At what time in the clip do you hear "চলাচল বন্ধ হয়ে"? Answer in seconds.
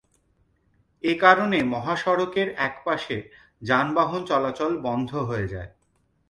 4.25-5.47